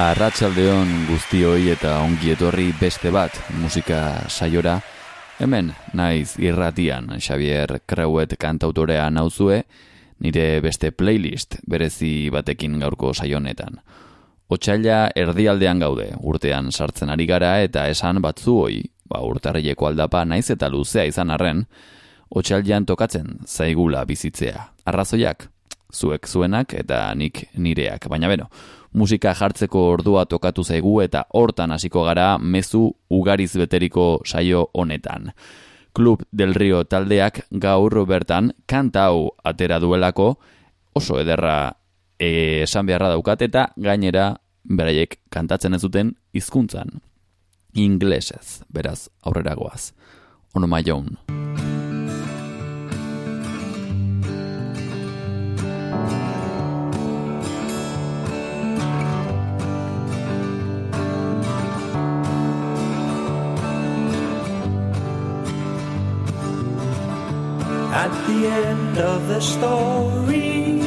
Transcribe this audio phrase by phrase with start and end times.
[0.00, 3.98] Arratsaldeon guztioi eta ongi etorri beste bat musika
[4.32, 4.78] saiora.
[5.36, 9.58] Hemen naiz irratian Xavier Creuet kantautorea nauzue,
[10.24, 13.76] nire beste playlist berezi batekin gaurko saionetan.
[14.48, 20.72] Otsaila erdialdean gaude, urtean sartzen ari gara eta esan batzuoi, ba urtarrileko aldapa naiz eta
[20.72, 21.66] luzea izan arren,
[22.30, 24.64] otsaildean tokatzen zaigula bizitzea.
[24.88, 25.50] Arrazoiak,
[25.92, 28.48] zuek zuenak eta nik nireak, baina beno,
[28.92, 35.32] musika jartzeko ordua tokatu zaigu eta hortan hasiko gara mezu ugariz beteriko saio honetan.
[35.92, 40.38] Klub del Rio taldeak gaur bertan kanta hau atera duelako
[40.94, 41.72] oso ederra
[42.18, 44.34] e, esan beharra daukat eta gainera
[44.64, 47.00] beraiek kantatzen ez duten hizkuntzan
[47.74, 49.92] inglesez, beraz aurreragoaz.
[50.54, 51.16] Ono maion.
[51.28, 51.79] at
[68.40, 70.80] the end of the story,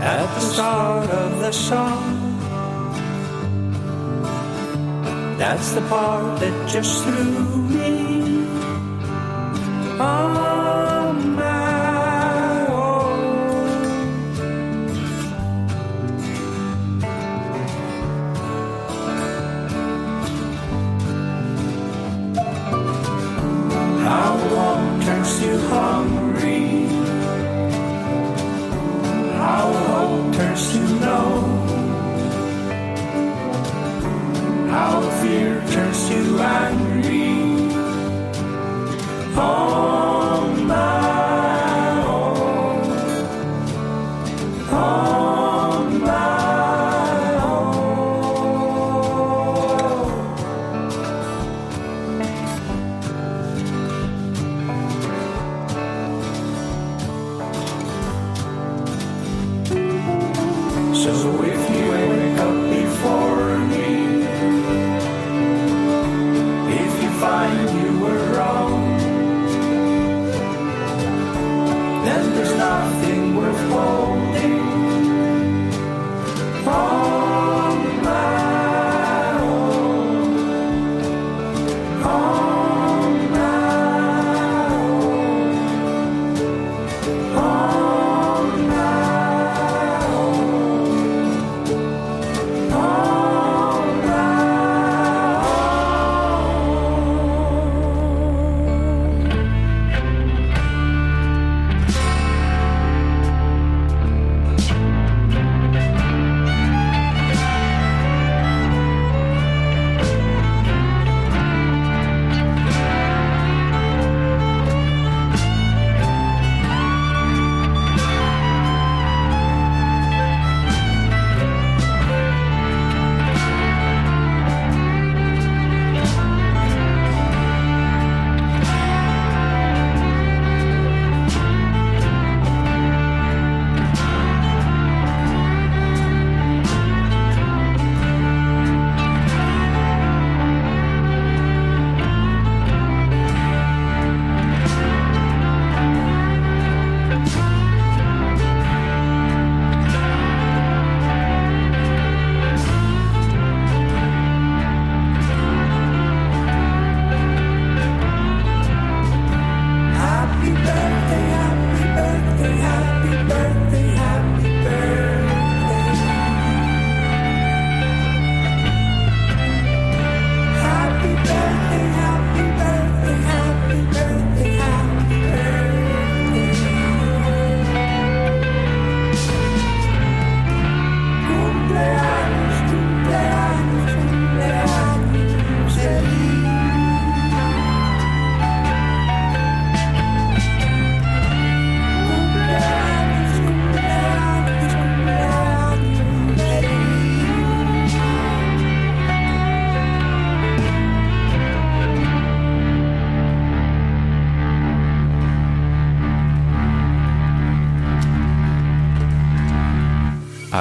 [0.00, 2.14] at the start of the song.
[5.38, 8.46] That's the part that just threw me.
[10.00, 10.57] Oh.
[30.58, 31.28] less you know
[34.70, 37.28] how fear turns you angry.
[39.36, 40.07] Oh.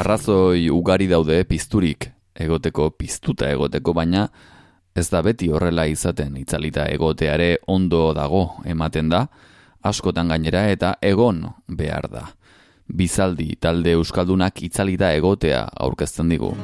[0.08, 2.06] Arrazoi ugari daude pizturik
[2.40, 4.22] egoteko piztuta egoteko baina
[4.96, 9.26] ez da beti horrela izaten itzalita egoteare ondo dago ematen da
[9.92, 12.24] askotan gainera eta egon behar da
[12.88, 16.56] bizaldi talde euskaldunak itzalita egotea aurkezten digu.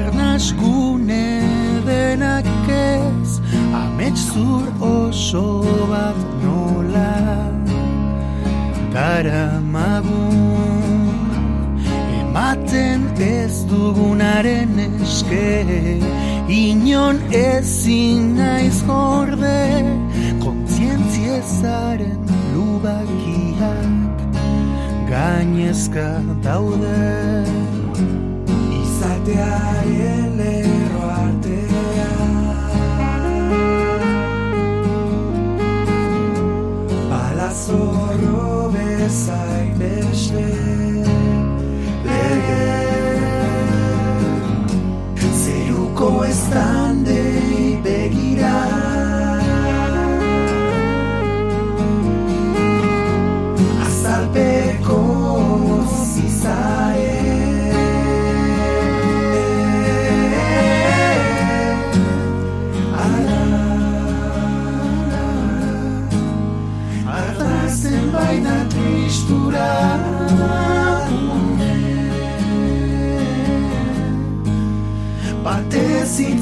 [0.00, 1.42] Arnaz gune
[1.86, 3.40] denak ez
[3.74, 7.50] Amets zur oso bat nola.
[8.92, 9.60] Dara
[12.20, 15.66] Ematen ez dugunaren eske
[16.48, 19.84] Inon ezin naiz gorde
[20.40, 22.22] Kontzientziezaren
[22.54, 24.18] lubakiak
[25.10, 26.10] gainezka
[26.44, 27.59] daude
[29.20, 30.20] artear y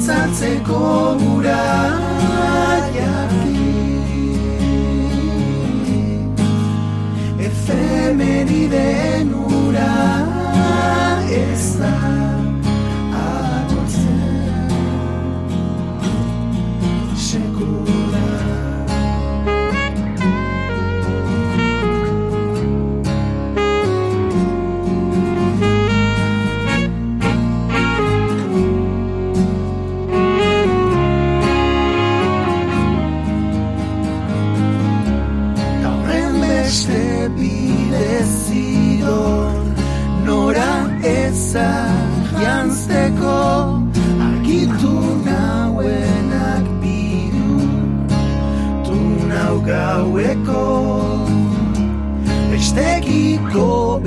[0.09, 1.65] zintzatzeko gura
[2.95, 3.69] jaki
[7.47, 9.93] Efemeriden ura
[11.29, 12.28] ez da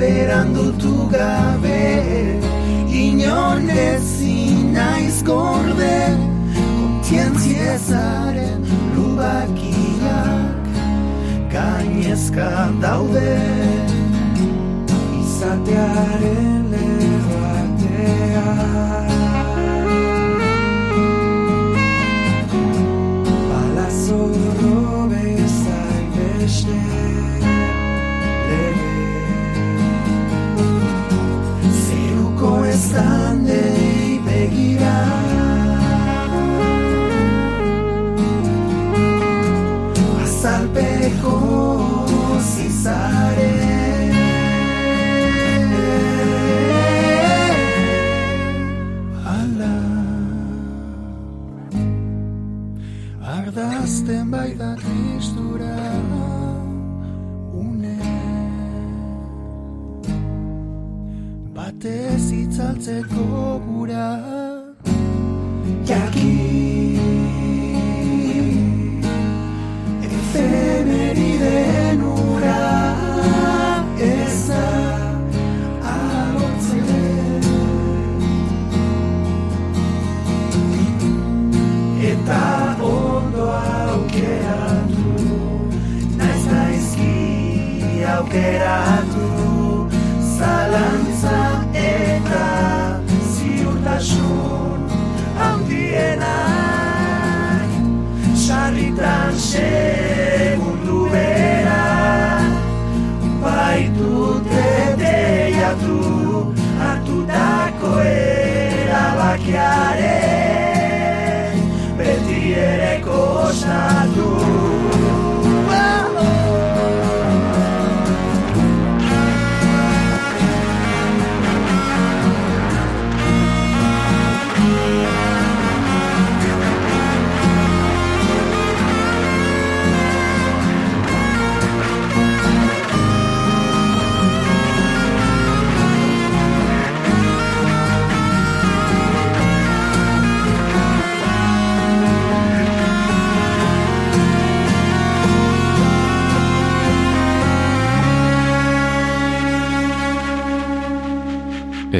[0.03, 1.83] berandutu gabe
[3.03, 5.99] Inon ezin naiz gorde
[6.55, 8.65] Kontientziezaren
[8.95, 10.65] lubakiak
[11.53, 12.51] Gainezka
[12.81, 13.37] daude
[15.21, 16.62] Izatearen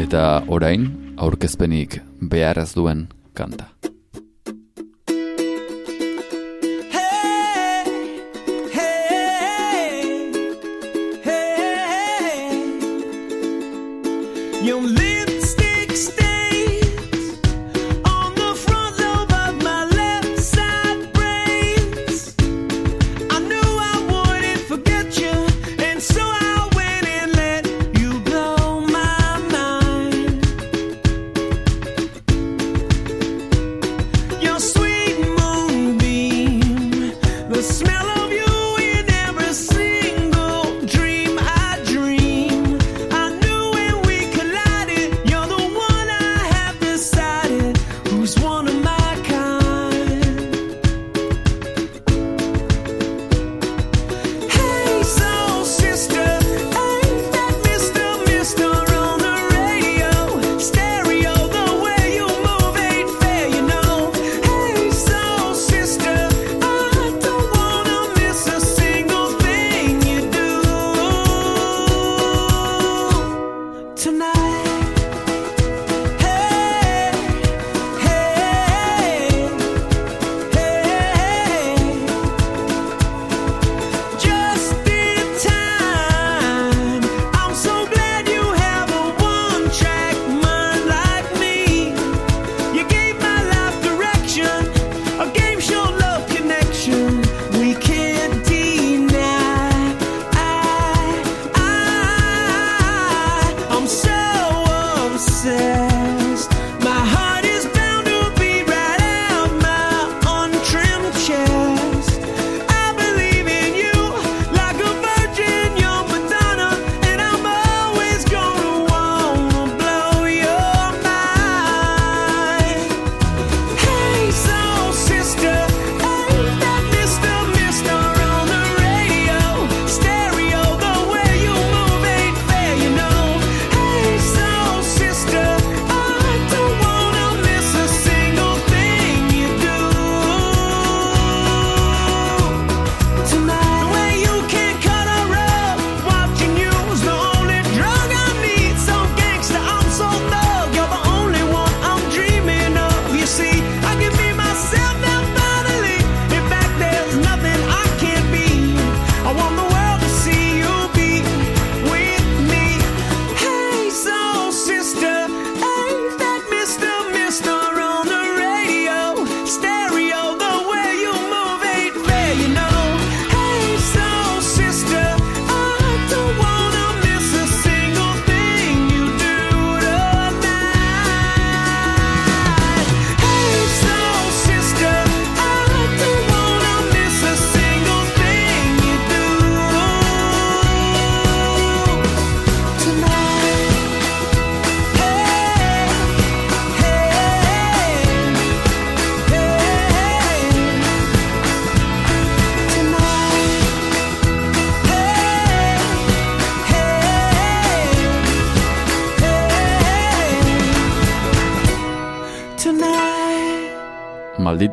[0.03, 3.73] Eta orain, aurkezpenik behar duen kanta.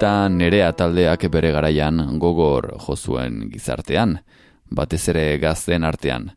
[0.00, 4.14] Maldita nerea taldeak bere garaian gogor jozuen gizartean,
[4.72, 6.30] batez ere gazten artean,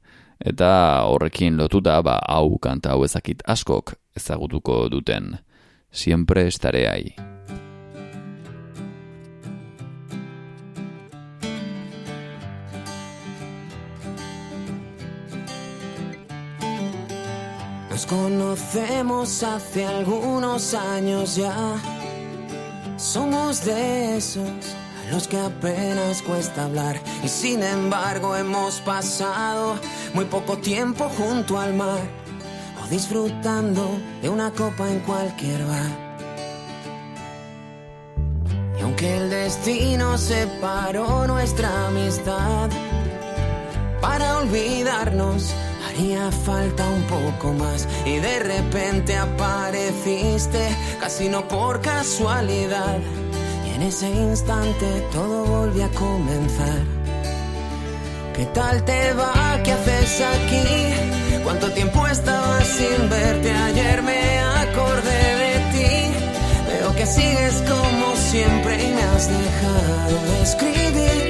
[0.43, 5.37] eta horrekin lotuta ba hau kanta hau ezakit askok ezagutuko duten.
[5.91, 7.15] Siempre estaré ahí.
[17.89, 22.02] Nos conocemos hace algunos años ya
[22.97, 29.75] Somos de esos a los que apenas cuesta hablar y sin embargo hemos pasado
[30.13, 32.01] muy poco tiempo junto al mar
[32.83, 36.03] o disfrutando de una copa en cualquier bar.
[38.77, 42.69] Y aunque el destino separó nuestra amistad
[44.01, 45.53] para olvidarnos,
[45.93, 50.67] haría falta un poco más y de repente apareciste
[50.99, 52.97] casi no por casualidad
[53.67, 56.81] y en ese instante todo volvió a comenzar.
[58.35, 59.61] ¿Qué tal te va?
[59.63, 61.43] ¿Qué haces aquí?
[61.43, 63.51] ¿Cuánto tiempo estaba sin verte?
[63.51, 66.13] Ayer me acordé de ti.
[66.69, 71.22] Veo que sigues como siempre y me has dejado de escribir.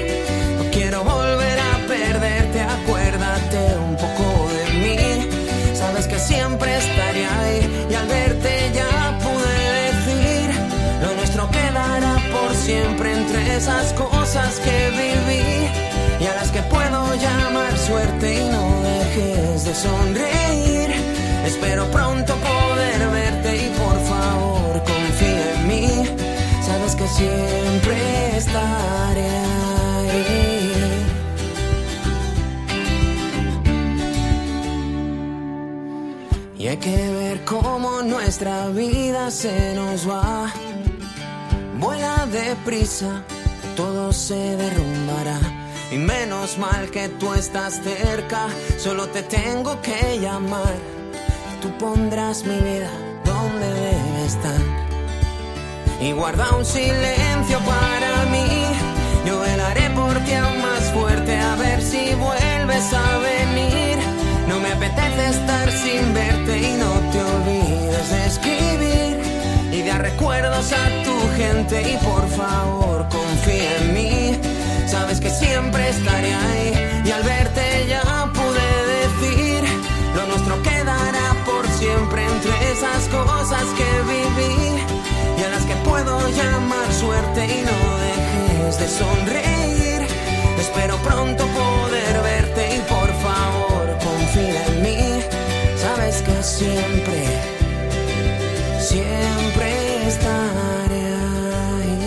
[6.24, 9.56] Siempre estaré ahí y al verte ya pude
[9.88, 10.50] decir
[11.02, 15.68] lo nuestro quedará por siempre entre esas cosas que viví
[16.22, 20.90] y a las que puedo llamar suerte y no dejes de sonreír.
[21.46, 25.88] Espero pronto poder verte y por favor confía en mí.
[26.66, 29.53] Sabes que siempre estaré ahí.
[36.74, 40.52] Hay que ver cómo nuestra vida se nos va.
[41.80, 43.22] Vuela deprisa,
[43.76, 45.40] todo se derrumbará.
[45.92, 48.48] Y menos mal que tú estás cerca,
[48.80, 50.74] solo te tengo que llamar.
[51.62, 52.90] Tú pondrás mi vida
[53.24, 54.62] donde debe estar.
[56.02, 58.48] Y guarda un silencio para mí.
[59.28, 63.93] Yo velaré por ti aún más fuerte a ver si vuelves a venir.
[64.84, 69.22] Apetece estar sin verte y no te olvides de escribir
[69.72, 74.40] y dar recuerdos a tu gente y por favor confía en mí.
[74.86, 79.64] Sabes que siempre estaré ahí y al verte ya pude decir
[80.16, 84.84] lo nuestro quedará por siempre entre esas cosas que viví
[85.40, 90.08] y a las que puedo llamar suerte y no dejes de sonreír.
[90.60, 91.63] Espero pronto poder
[96.44, 97.24] siempre,
[98.80, 101.98] siempre estaré ahí.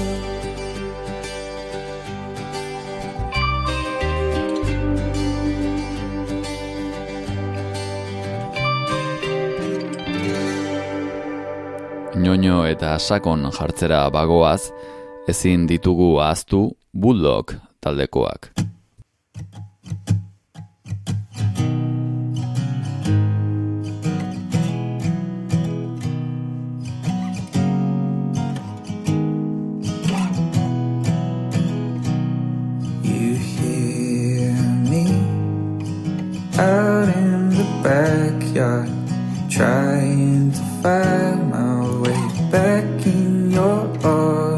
[12.15, 14.73] Ñoño eta sakon jartzera bagoaz,
[15.27, 18.53] ezin ditugu ahaztu Bulldog taldekoak.
[37.87, 38.91] Backyard,
[39.49, 44.56] trying to find my way back in your arms.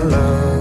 [0.00, 0.51] Love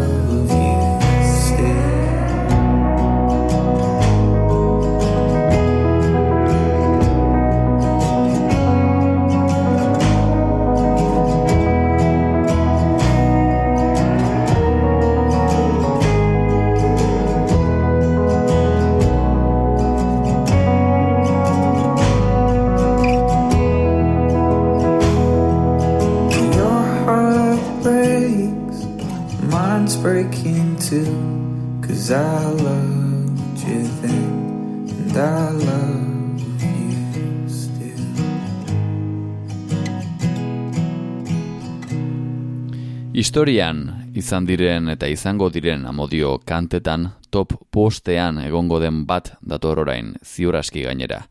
[43.31, 43.77] Historian
[44.11, 50.83] izan diren eta izango diren amodio kantetan top postean egongo den bat dator orain ziuraski
[50.83, 51.21] gainera.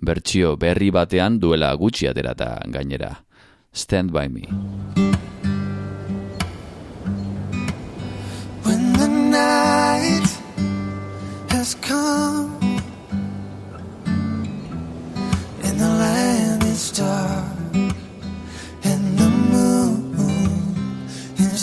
[0.00, 3.10] Bertsio berri batean duela gutxi aterata gainera.
[3.74, 4.48] Stand by me.
[8.64, 10.32] When the night
[11.50, 12.56] has come
[15.62, 17.49] and the land is dark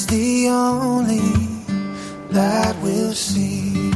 [0.08, 1.20] the only
[2.32, 3.92] that we'll see.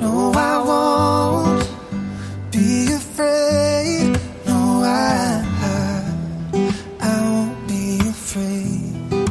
[0.00, 1.68] No, I won't
[2.50, 4.18] be afraid.
[4.46, 9.28] No, I, I, I won't be afraid.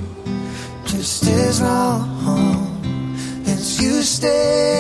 [0.86, 3.10] Just as long
[3.48, 4.73] as you stand,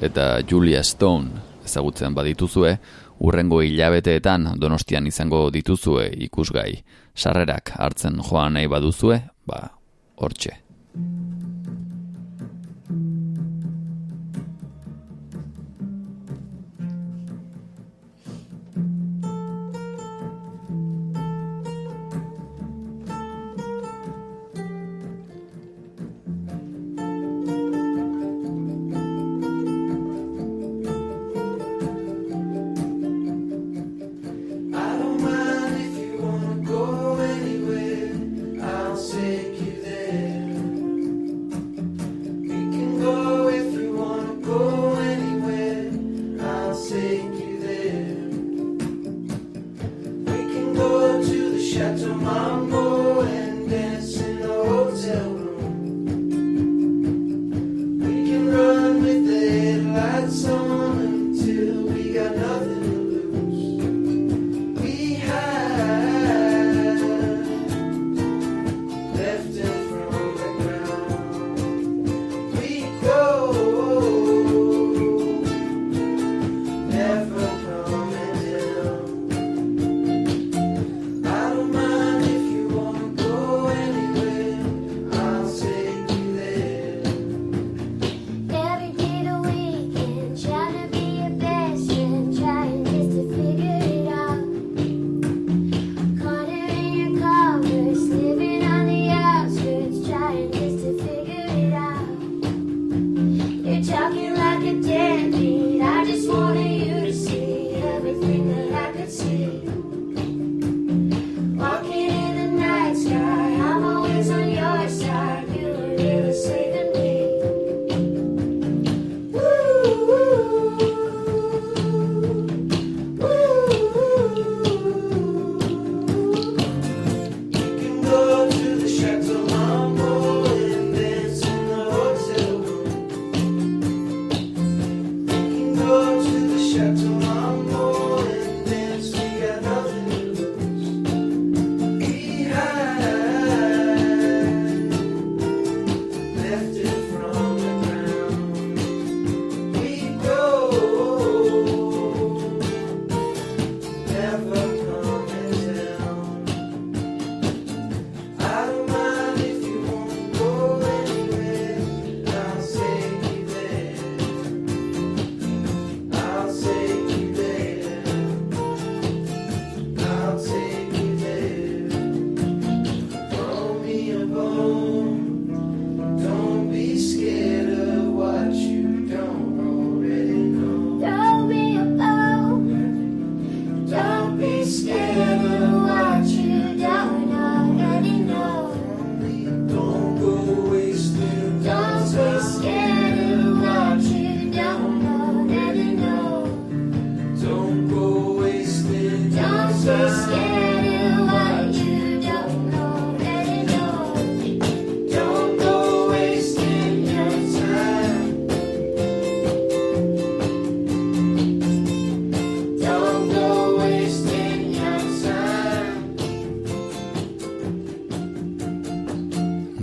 [0.00, 2.74] eta Julia Stone ezagutzen badituzue,
[3.20, 6.72] urrengo hilabeteetan donostian izango dituzue ikusgai.
[7.14, 9.68] Sarrerak hartzen joan nahi baduzue, ba,
[10.16, 10.56] hortxe.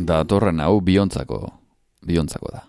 [0.07, 1.41] datorren hau biontzako,
[2.07, 2.63] biontzako da.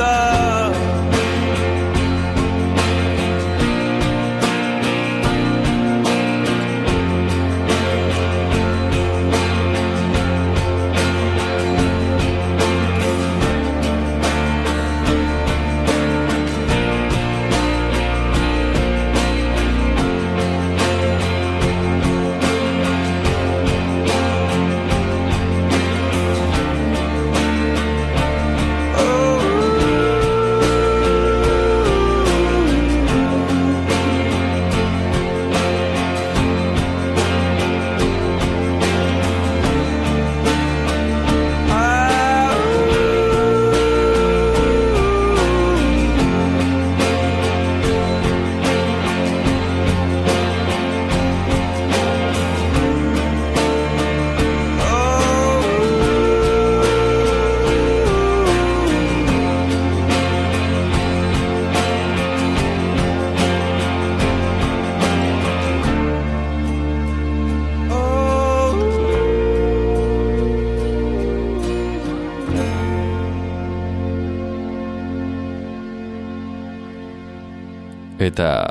[0.00, 0.29] the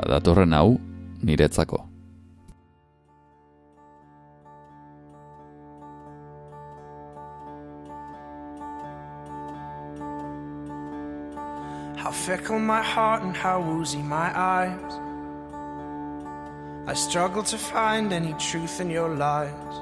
[0.08, 0.78] datorren hau
[1.22, 1.86] niretzako.
[11.96, 14.92] How fickle my heart and how woozy my eyes.
[16.86, 19.74] I struggle to find any truth in your lies.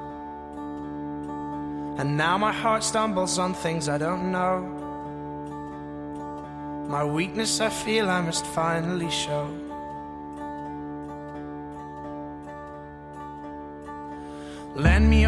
[1.98, 4.60] And now my heart stumbles on things I don't know.
[6.88, 9.67] My weakness I feel I must finally show.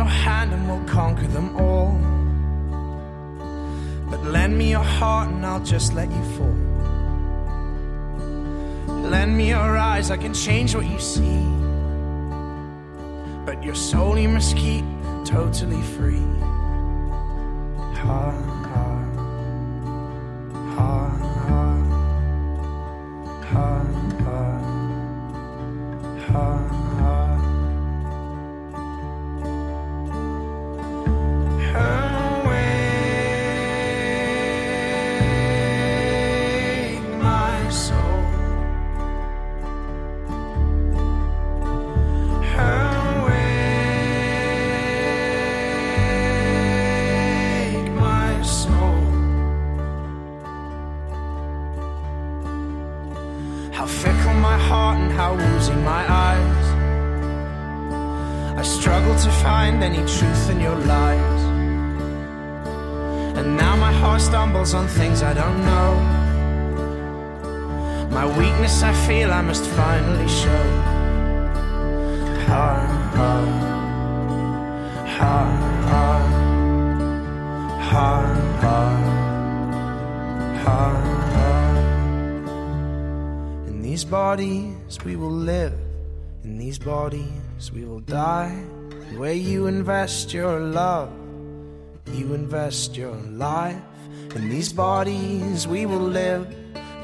[0.01, 1.93] Your hand and we'll conquer them all.
[4.11, 6.59] But lend me your heart and I'll just let you fall.
[9.15, 11.43] Lend me your eyes, I can change what you see.
[13.45, 14.87] But your soul you must keep
[15.27, 16.27] totally free.
[18.03, 18.50] Ha,
[64.21, 65.91] stumbles on things I don't know.
[68.11, 70.65] My weakness I feel I must finally show.
[72.47, 72.69] Ha
[73.17, 73.35] ha
[75.19, 75.39] ha
[77.91, 78.13] ha
[78.71, 78.83] ha
[80.65, 80.83] ha.
[83.69, 85.75] In these bodies we will live.
[86.45, 88.55] In these bodies we will die.
[89.17, 91.11] Where you invest your love
[92.15, 93.90] you invest your life
[94.35, 96.47] in these bodies we will live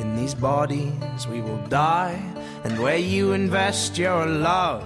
[0.01, 2.21] in these bodies we will die.
[2.65, 4.83] And where you invest your love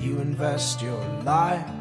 [0.00, 1.77] you invest your life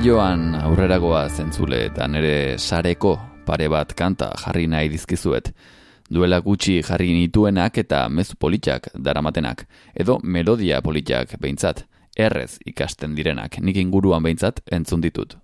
[0.00, 3.10] Saioan aurreragoa zentzule eta nere sareko
[3.44, 5.50] pare bat kanta jarri nahi dizkizuet.
[6.08, 11.84] Duela gutxi jarri nituenak eta mezu politxak daramatenak, edo melodia politxak behintzat,
[12.16, 15.36] errez ikasten direnak, nik inguruan behintzat entzun ditut.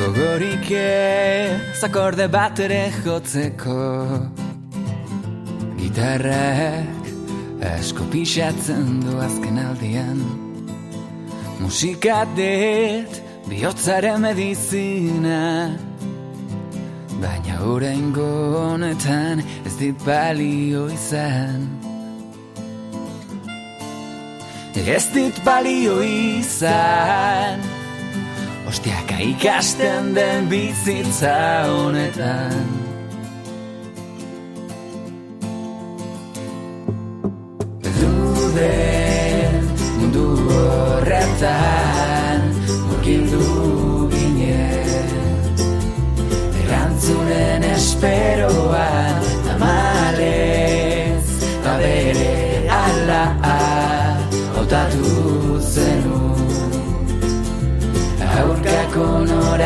[0.00, 3.74] Gogorik ez akorde bat ere jotzeko.
[5.76, 7.10] Gitarrak
[7.68, 10.22] asko pixatzen du azken aldian.
[11.60, 13.18] Musika dit
[13.50, 15.42] bihotzaren medizina.
[17.20, 21.68] Baina orain honetan ez dit balio izan.
[24.80, 27.79] Ez dit balio izan
[28.70, 32.68] Ostiaka ikasten den bizitza honetan.
[37.82, 39.66] Duden
[39.98, 42.46] mundu horretan
[42.86, 43.42] Murkindu
[44.14, 45.10] ginen.
[46.62, 48.99] Erantzunen esperoan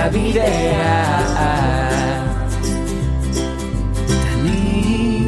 [0.05, 0.97] eta bidea.
[4.25, 5.25] Tani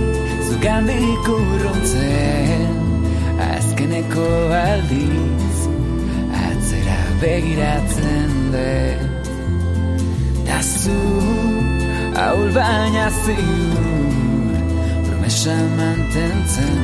[0.49, 2.75] zugandik urruntzen
[3.41, 5.59] Azkeneko aldiz
[6.45, 9.25] Atzera begiratzen dut
[10.47, 10.99] Da zu
[12.19, 14.61] haul baina ziur
[15.07, 16.79] Promesa mantentzen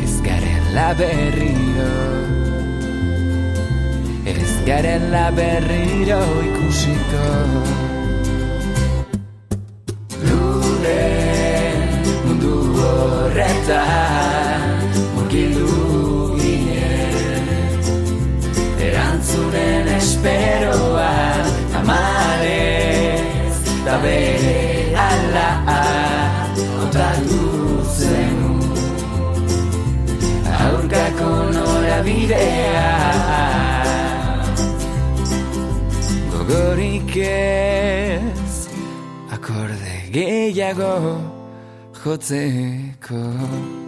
[0.00, 2.49] Ez garela berriro.
[4.66, 7.79] Geren la berriro ikusiko.
[40.52, 41.20] gehiago
[42.02, 43.79] jotzeko.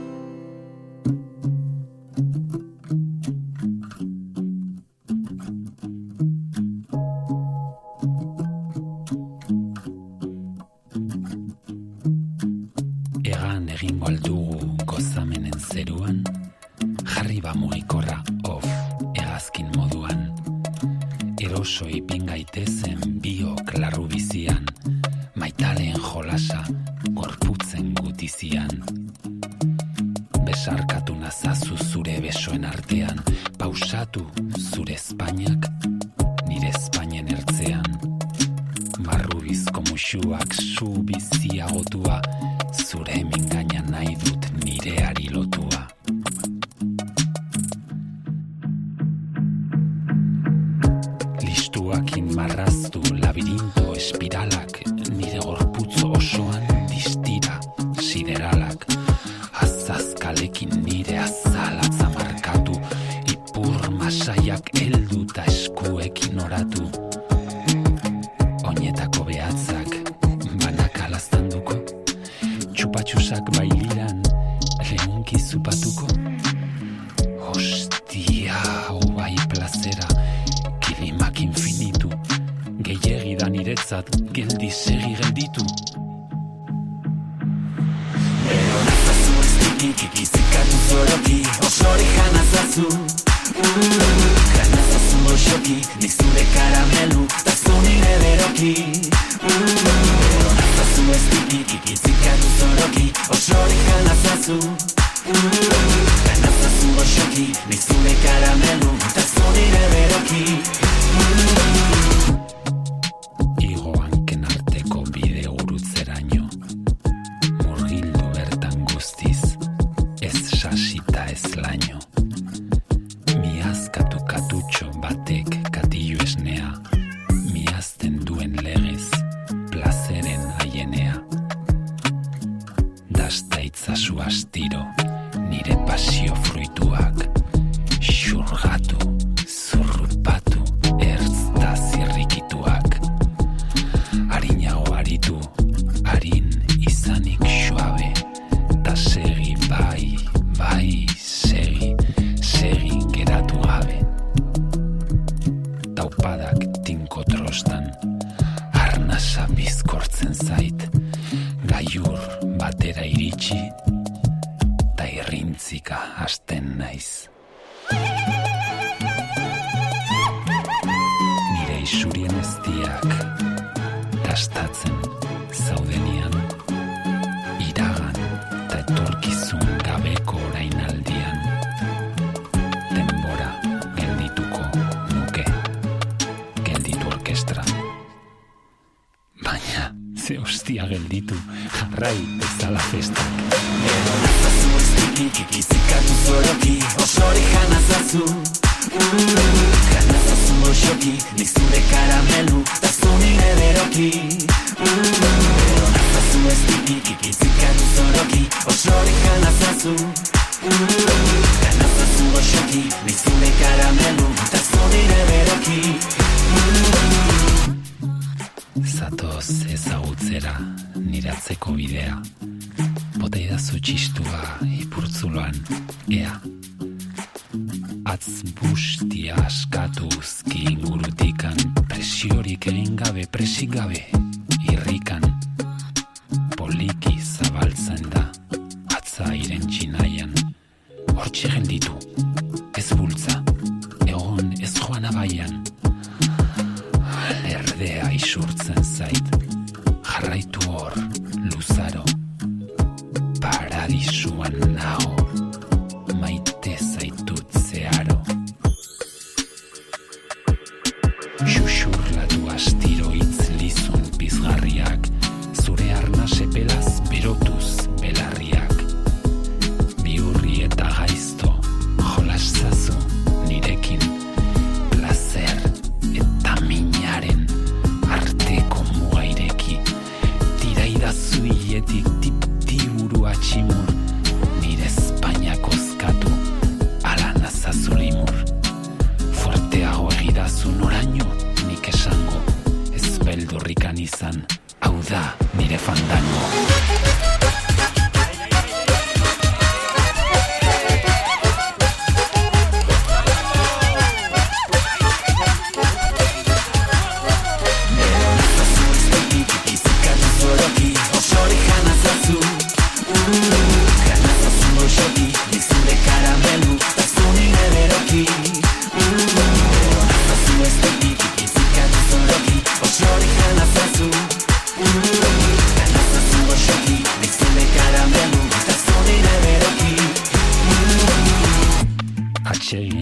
[332.72, 333.01] Dzisiaj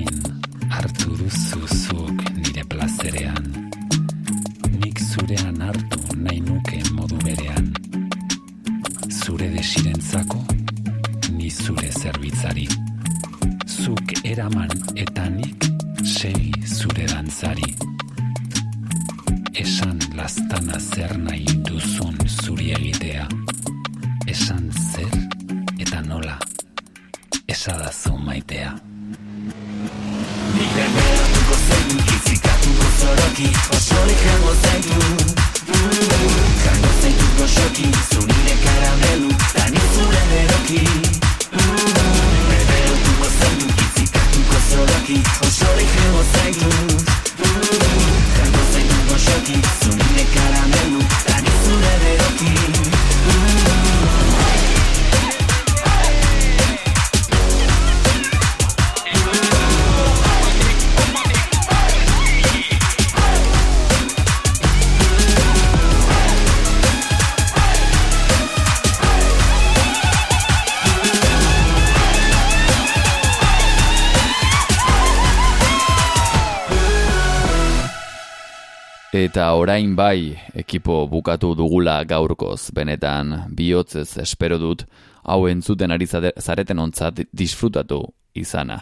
[79.61, 84.87] orain bai ekipo bukatu dugula gaurkoz, benetan bihotzez espero dut,
[85.25, 88.01] hau entzuten ari zareten ontzat disfrutatu
[88.35, 88.81] izana.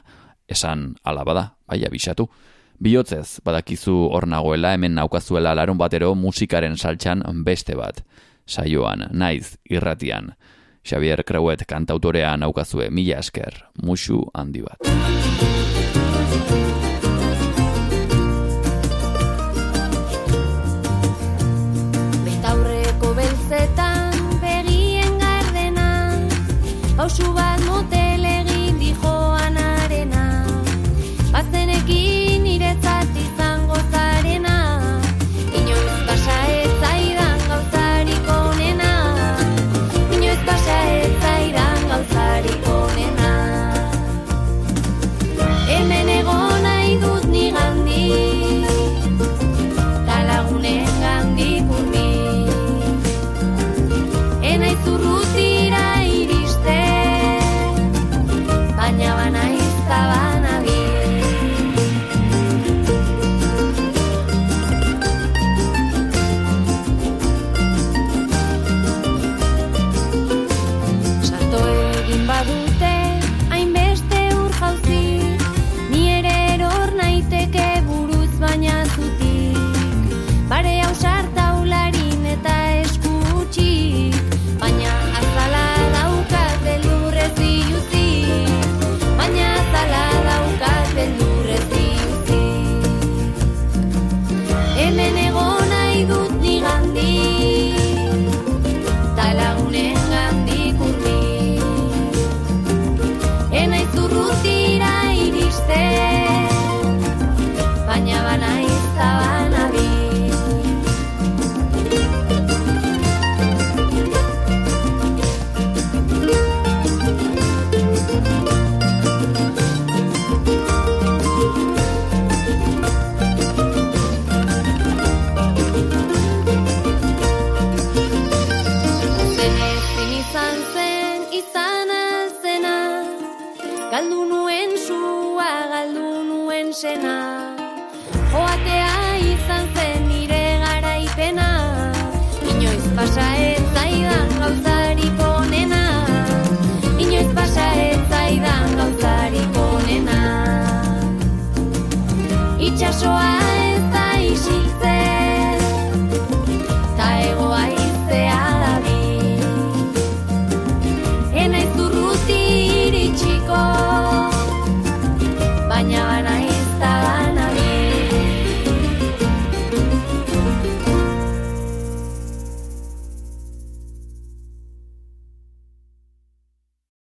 [0.49, 2.29] Esan alaba da, bai abisatu.
[2.79, 8.05] Bihotzez, badakizu hor nagoela hemen naukazuela larun batero musikaren saltxan beste bat.
[8.47, 10.33] Saioan, naiz, irratian.
[10.87, 14.79] Xavier Krauet kantautorea naukazue mila esker, musu handi bat.